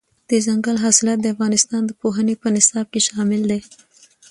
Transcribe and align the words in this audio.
دځنګل 0.29 0.77
حاصلات 0.83 1.19
د 1.21 1.25
افغانستان 1.33 1.81
د 1.85 1.91
پوهنې 2.01 2.35
په 2.41 2.47
نصاب 2.55 2.85
کې 2.93 3.01
شامل 3.07 3.41
دي. 3.51 3.59